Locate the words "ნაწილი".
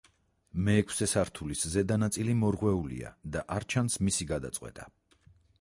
2.05-2.37